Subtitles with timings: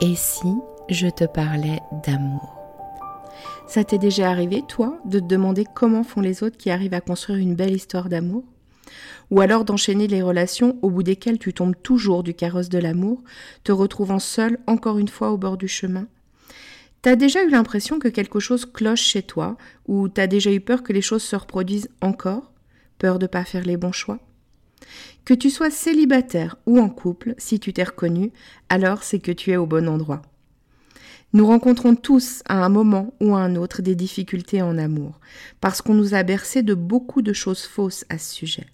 [0.00, 0.52] Et si
[0.90, 2.56] je te parlais d'amour?
[3.68, 7.00] Ça t'est déjà arrivé, toi, de te demander comment font les autres qui arrivent à
[7.00, 8.42] construire une belle histoire d'amour?
[9.30, 13.22] Ou alors d'enchaîner les relations au bout desquelles tu tombes toujours du carrosse de l'amour,
[13.62, 16.08] te retrouvant seul encore une fois au bord du chemin?
[17.00, 19.56] T'as déjà eu l'impression que quelque chose cloche chez toi,
[19.86, 22.50] ou t'as déjà eu peur que les choses se reproduisent encore?
[22.98, 24.18] Peur de pas faire les bons choix?
[25.24, 28.32] Que tu sois célibataire ou en couple, si tu t'es reconnu,
[28.68, 30.22] alors c'est que tu es au bon endroit.
[31.32, 35.18] Nous rencontrons tous à un moment ou à un autre des difficultés en amour,
[35.60, 38.66] parce qu'on nous a bercé de beaucoup de choses fausses à ce sujet.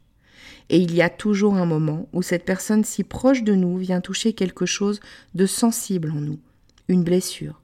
[0.69, 4.01] Et il y a toujours un moment où cette personne si proche de nous vient
[4.01, 5.01] toucher quelque chose
[5.35, 6.39] de sensible en nous,
[6.89, 7.60] une blessure,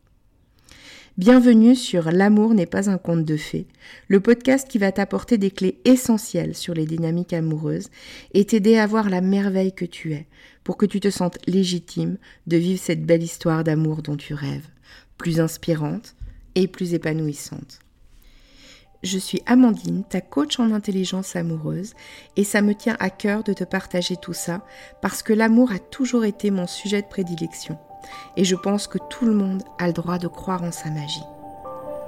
[1.19, 3.67] Bienvenue sur L'amour n'est pas un conte de fées,
[4.09, 7.89] le podcast qui va t'apporter des clés essentielles sur les dynamiques amoureuses
[8.35, 10.27] et t'aider à voir la merveille que tu es
[10.63, 14.69] pour que tu te sentes légitime de vivre cette belle histoire d'amour dont tu rêves,
[15.17, 16.17] plus inspirante
[16.55, 17.79] et plus épanouissante.
[19.03, 21.95] Je suis Amandine, ta coach en intelligence amoureuse,
[22.37, 24.67] et ça me tient à cœur de te partager tout ça
[25.01, 27.79] parce que l'amour a toujours été mon sujet de prédilection
[28.37, 31.25] et je pense que tout le monde a le droit de croire en sa magie.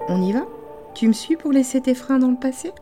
[0.08, 0.47] On y va?
[0.95, 2.72] Tu me suis pour laisser tes freins dans le passé?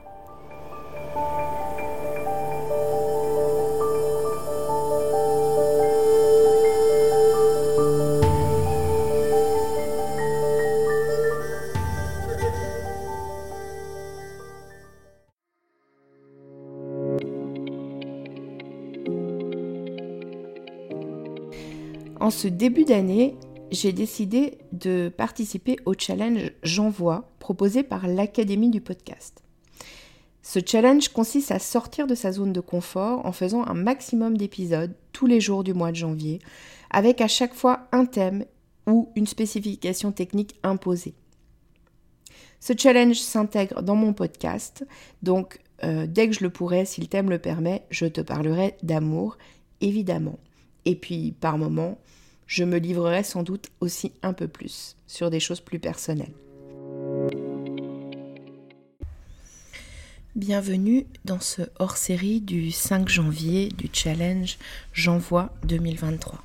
[22.26, 23.36] En ce début d'année,
[23.70, 29.44] j'ai décidé de participer au challenge J'envoie proposé par l'Académie du podcast.
[30.42, 34.92] Ce challenge consiste à sortir de sa zone de confort en faisant un maximum d'épisodes
[35.12, 36.40] tous les jours du mois de janvier,
[36.90, 38.44] avec à chaque fois un thème
[38.88, 41.14] ou une spécification technique imposée.
[42.58, 44.84] Ce challenge s'intègre dans mon podcast,
[45.22, 48.76] donc euh, dès que je le pourrai, si le thème le permet, je te parlerai
[48.82, 49.38] d'amour,
[49.80, 50.40] évidemment.
[50.86, 51.98] Et puis, par moments,
[52.46, 56.32] je me livrerai sans doute aussi un peu plus sur des choses plus personnelles.
[60.36, 64.58] Bienvenue dans ce hors-série du 5 janvier du challenge
[64.92, 66.40] J'envoie 2023.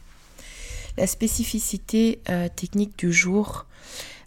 [0.97, 3.68] La spécificité euh, technique du jour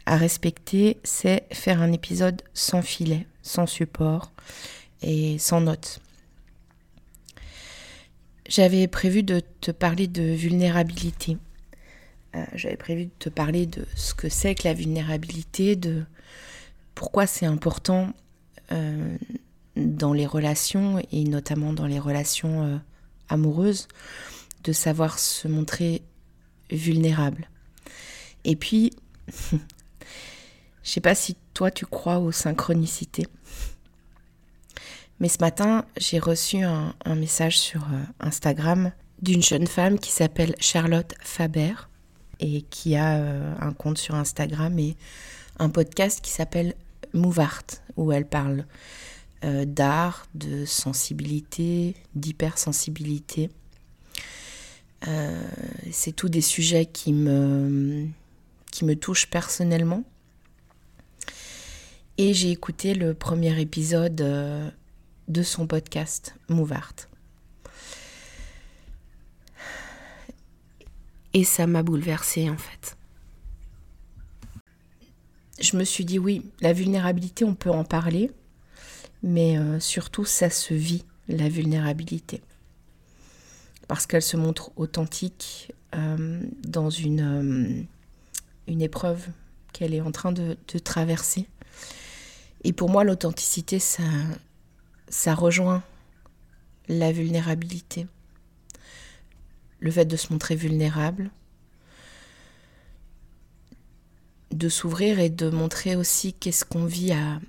[0.07, 4.31] à respecter, c'est faire un épisode sans filet, sans support
[5.03, 6.01] et sans notes.
[8.55, 11.39] J'avais prévu de te parler de vulnérabilité
[12.37, 16.05] euh, j'avais prévu de te parler de ce que c'est que la vulnérabilité, de
[16.95, 18.13] pourquoi c'est important
[18.73, 19.17] euh,
[19.77, 22.77] dans les relations et notamment dans les relations euh,
[23.29, 23.89] amoureuses
[24.63, 26.03] de savoir se montrer
[26.71, 27.49] vulnérable.
[28.45, 28.93] Et puis,
[29.53, 29.57] je
[30.83, 33.27] sais pas si toi tu crois aux synchronicités.
[35.21, 37.87] Mais ce matin, j'ai reçu un, message sur
[38.21, 38.93] Instagram
[39.23, 41.75] d'une jeune femme qui s'appelle Charlotte Faber
[42.41, 44.97] et qui a euh, un compte sur Instagram et
[45.59, 46.75] un podcast qui s'appelle
[47.13, 47.65] Move Art,
[47.97, 48.67] où elle parle
[49.45, 53.51] euh, d'art, de sensibilité, d'hypersensibilité.
[55.07, 55.43] Euh,
[55.93, 58.09] c'est tous des sujets qui me
[59.01, 60.03] touchent personnellement.
[62.19, 64.73] Et j'ai écouté le premier épisode
[65.29, 66.95] de son podcast Move Art.
[71.33, 72.97] Et ça m'a bouleversée en fait.
[75.61, 78.31] Je me suis dit oui, la vulnérabilité, on peut en parler,
[79.23, 82.43] mais euh, surtout ça se vit, la vulnérabilité.
[83.89, 87.83] Parce qu'elle se montre authentique euh, dans une, euh,
[88.67, 89.27] une épreuve
[89.73, 91.47] qu'elle est en train de, de, traverser.
[92.63, 94.03] Et pour moi, l'authenticité, ça,
[95.09, 95.83] ça rejoint
[96.89, 98.07] la vulnérabilité
[99.85, 101.31] le fait de se montrer vulnérable,
[104.51, 107.41] de s'ouvrir et de montrer aussi qu'est-ce qu'on vit à,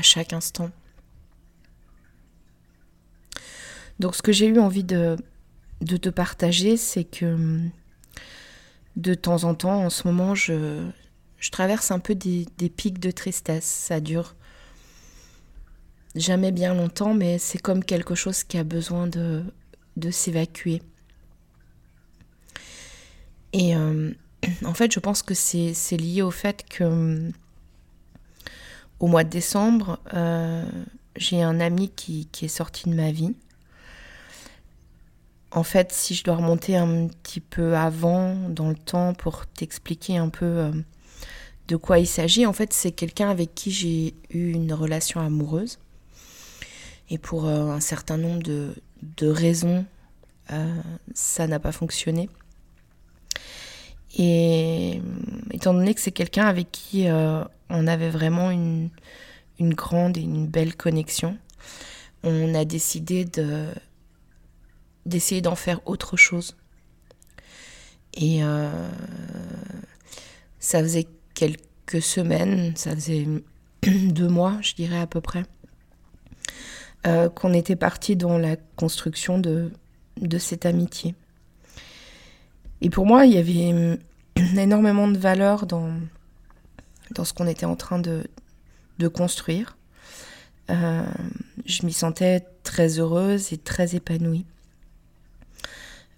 [0.00, 0.70] chaque instant.
[3.98, 5.16] Donc ce que j'ai eu envie de,
[5.80, 7.60] de te partager, c'est que
[8.96, 10.88] de temps en temps, en ce moment, je,
[11.38, 13.64] je traverse un peu des, des, pics de tristesse.
[13.64, 14.34] Ça dure
[16.14, 19.44] jamais bien longtemps, mais c'est comme quelque chose qui a besoin de,
[19.96, 20.82] de s'évacuer.
[23.52, 24.12] Et euh,
[24.64, 27.30] en fait, je pense que c'est lié au fait que
[29.00, 30.64] au mois de décembre, euh,
[31.16, 33.34] j'ai un ami qui, qui, est sorti de ma vie.
[35.50, 40.16] en fait, si je dois remonter un petit peu avant dans le temps pour t'expliquer
[40.16, 40.72] un peu euh,
[41.68, 45.78] de quoi il s'agit, en fait, c'est quelqu'un avec qui j'ai eu une relation amoureuse.
[47.10, 48.74] Et pour euh, un certain nombre de,
[49.26, 49.84] raisons,
[50.50, 50.80] euh,
[51.14, 52.28] ça n'a pas fonctionné.
[54.16, 55.00] Et
[55.52, 57.06] étant donné que c'est quelqu'un avec qui
[57.70, 58.90] on avait vraiment une,
[59.58, 61.38] grande et une belle connexion,
[62.24, 63.68] on a décidé de
[65.06, 66.56] d'essayer d'en faire autre chose.
[68.14, 68.70] Et euh,
[70.58, 73.26] ça faisait quelques semaines, ça faisait
[73.82, 75.44] deux mois, je dirais à peu près,
[77.06, 79.72] euh, qu'on était parti dans la construction de,
[80.38, 81.16] cette amitié.
[82.80, 83.98] Et pour moi, il y avait
[84.56, 85.90] énormément de valeur dans,
[87.24, 88.24] ce qu'on était en train de,
[89.08, 89.76] construire.
[90.70, 91.02] Euh,
[91.66, 94.46] je m'y sentais très heureuse et très épanouie.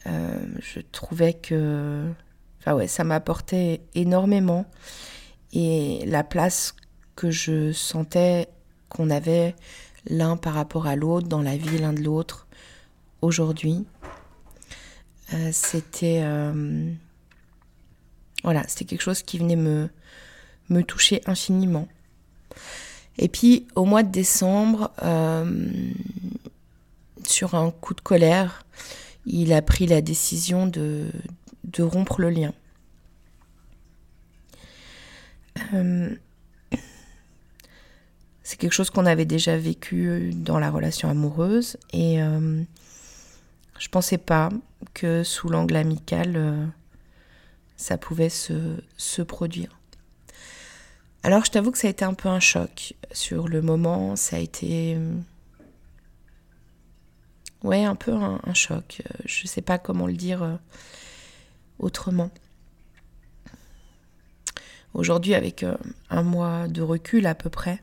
[0.07, 2.13] Euh, je trouvais que
[2.67, 4.67] ouais, ça m'apportait énormément.
[5.55, 6.75] Et la place
[7.17, 8.49] que je sentais
[8.91, 9.55] qu'on avait
[10.07, 12.47] l'un par rapport à l'autre, dans la vie l'un de l'autre,
[13.23, 13.85] aujourd'hui,
[15.33, 16.91] euh, c'était euh,
[18.43, 19.89] voilà, c'était quelque chose qui venait me,
[20.69, 21.89] me toucher infiniment.
[23.19, 24.91] Et puis au mois de décembre,
[27.27, 28.65] sur un coup de colère,
[29.27, 31.11] il a pris la décision de,
[31.79, 32.53] rompre le lien.
[38.45, 42.63] Euh, c'est quelque chose qu'on avait déjà vécu dans la relation amoureuse et euh,
[43.79, 44.51] je pensais pas
[44.93, 46.67] que sous l'angle amical euh,
[47.77, 49.79] ça pouvait se, produire.
[51.23, 54.37] Alors je t'avoue que ça a été un peu un choc sur le moment, ça
[54.37, 54.97] a été
[57.65, 59.03] ouais, un peu un, choc.
[59.05, 60.55] Euh, je sais pas comment le dire euh,
[61.81, 62.31] autrement.
[64.93, 65.77] Aujourd'hui, avec euh,
[66.11, 67.83] un mois de recul à peu près,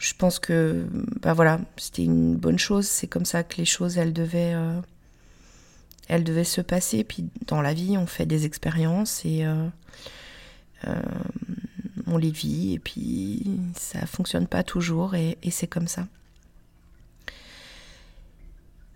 [0.00, 0.84] je pense que
[1.20, 2.86] bah voilà, c'était une bonne chose.
[2.88, 4.56] C'est comme ça que les choses, elles devaient,
[6.08, 7.04] elles devaient se passer.
[7.04, 9.44] Puis dans la vie, on fait des expériences et
[12.06, 12.74] on les vit.
[12.74, 13.44] Et puis
[13.76, 16.06] ça fonctionne pas toujours et c'est comme ça.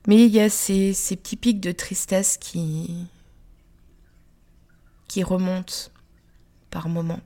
[0.06, 3.06] Mais il y a ces, petits pics de tristesse qui,
[5.08, 5.90] qui remontent
[6.70, 7.20] par moments.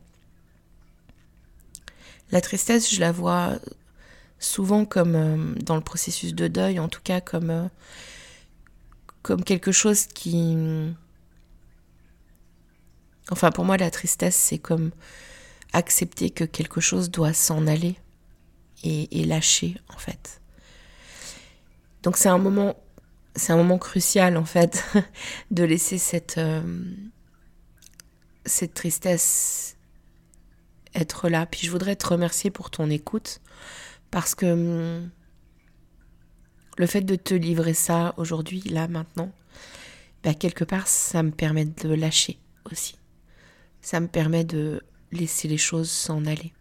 [2.31, 3.59] La tristesse, je la vois
[4.39, 10.07] souvent comme euh, dans le processus de deuil, en tout cas comme, euh, quelque chose
[10.07, 10.57] qui...
[13.31, 14.91] Enfin, pour moi, la tristesse, c'est comme
[15.73, 17.97] accepter que quelque chose doit s'en aller
[18.85, 20.41] et, lâcher, en fait.
[22.03, 22.77] Donc c'est un moment,
[23.35, 24.85] c'est un moment crucial en fait
[25.51, 26.63] de laisser cette euh,
[28.47, 29.77] cette tristesse
[30.94, 31.46] être là.
[31.46, 33.40] Puis je voudrais te remercier pour ton écoute
[34.11, 35.11] parce que hum,
[36.76, 39.32] le fait de te livrer ça aujourd'hui, là, maintenant,
[40.23, 42.38] bah, quelque part, ça me permet de lâcher
[42.70, 42.96] aussi.
[43.81, 44.82] Ça me permet de
[45.12, 46.52] laisser les choses s'en aller.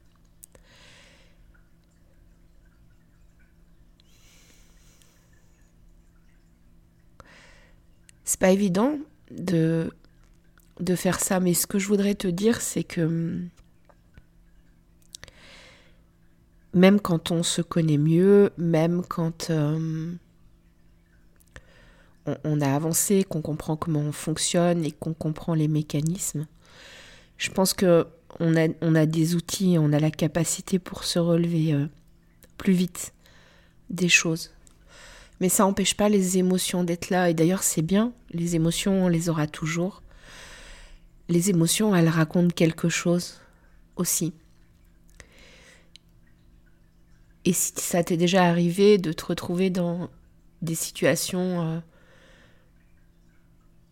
[8.28, 9.00] c'est pas évident
[9.32, 9.90] de,
[10.82, 13.50] de faire ça, mais ce que je voudrais te dire, c'est que hum,
[16.78, 20.18] même quand on se connaît mieux, même quand hum,
[22.44, 26.48] on, a avancé, qu'on comprend comment on fonctionne et qu'on comprend les mécanismes,
[27.38, 28.08] je pense que
[28.40, 31.88] on a, on des outils, on a la capacité pour se relever euh,
[32.58, 33.14] plus vite
[33.90, 34.52] des choses.
[35.40, 37.30] Mais ça n'empêche pas les émotions d'être là.
[37.30, 38.12] Et d'ailleurs, c'est bien.
[38.32, 40.02] Les émotions, on les aura toujours.
[41.30, 43.40] Les émotions, elles racontent quelque chose
[43.96, 44.34] aussi.
[47.48, 50.10] Et si ça t'est déjà arrivé de te retrouver dans
[50.62, 51.80] des situations euh,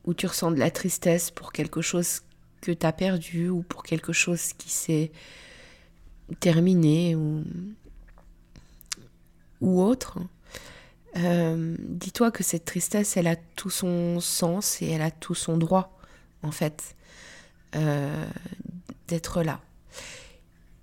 [0.04, 2.20] où tu ressens de la tristesse pour quelque chose
[2.60, 5.10] que tu as perdu ou pour quelque chose qui s'est
[6.42, 7.46] terminé ou,
[9.62, 10.20] ou autre,
[11.16, 15.58] euh, dis-toi que cette tristesse, elle a tout son sens et elle a tout son
[15.58, 15.98] droit,
[16.44, 16.94] en fait,
[17.78, 18.28] euh,
[19.08, 19.62] d'être là.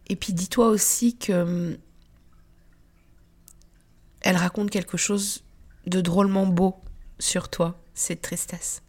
[0.09, 1.77] Et puis dis-toi aussi que
[4.33, 5.45] elle raconte quelque chose
[5.85, 6.81] de drôlement beau
[7.19, 8.81] sur toi, cette tristesse.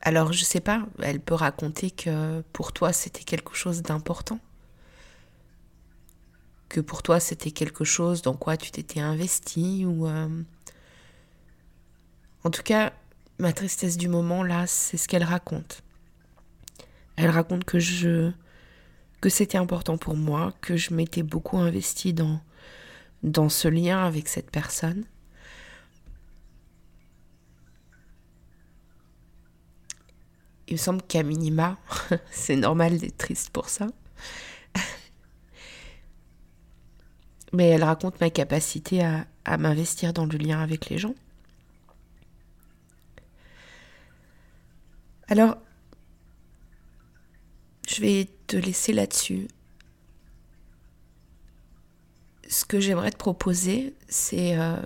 [0.00, 4.40] Alors je sais pas, elle peut raconter que pour toi c'était quelque chose d'important
[6.70, 10.42] que pour toi c'était quelque chose dans quoi tu t'étais investi ou, euh,
[12.44, 12.94] En tout cas,
[13.38, 15.82] ma tristesse du moment, là, c'est ce qu'elle raconte.
[17.16, 18.32] Elle raconte que je
[19.20, 22.40] que c'était important pour moi, que je m'étais beaucoup investie dans
[23.24, 25.04] dans ce lien avec cette personne.
[30.68, 31.78] Il me semble qu'à minima,
[32.30, 33.88] c'est normal d'être triste pour ça.
[37.52, 41.14] Mais elle raconte ma capacité à, à m'investir dans le lien avec les gens.
[45.28, 45.56] Alors,
[47.88, 49.48] je vais te laisser là-dessus.
[52.54, 54.80] Ce que j'aimerais te proposer, c'est euh,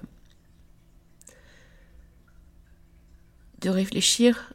[3.61, 4.55] de réfléchir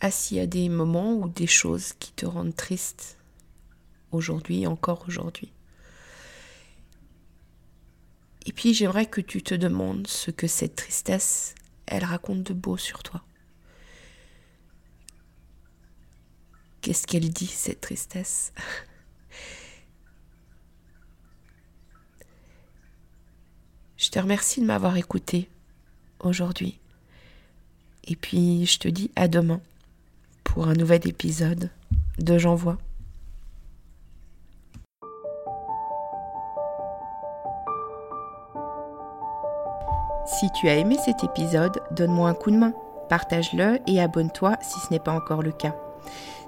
[0.00, 3.16] à s'il y a des moments ou des choses qui te rendent triste
[4.10, 5.52] aujourd'hui, encore aujourd'hui.
[8.44, 11.54] Et puis j'aimerais que tu te demandes ce que cette tristesse,
[11.86, 13.22] elle raconte de beau sur toi.
[16.80, 18.52] Qu'est-ce qu'elle dit, cette tristesse?
[23.98, 25.48] Je te remercie de m'avoir écouté
[26.20, 26.78] aujourd'hui.
[28.04, 29.60] Et puis je te dis à demain
[30.44, 31.68] pour un nouvel épisode
[32.18, 32.78] de J'envoie.
[40.26, 42.74] Si tu as aimé cet épisode, donne-moi un coup de main,
[43.08, 45.74] partage-le et abonne-toi si ce n'est pas encore le cas.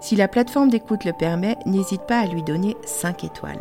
[0.01, 3.61] Si la plateforme d'écoute le permet, n'hésite pas à lui donner 5 étoiles.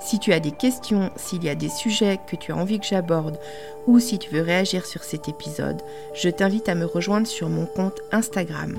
[0.00, 2.86] Si tu as des questions, s'il y a des sujets que tu as envie que
[2.86, 3.38] j'aborde
[3.86, 5.80] ou si tu veux réagir sur cet épisode,
[6.14, 8.78] je t'invite à me rejoindre sur mon compte Instagram,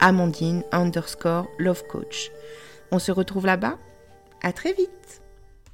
[0.00, 2.30] Amandine underscore Love Coach.
[2.90, 3.76] On se retrouve là-bas
[4.42, 5.21] À très vite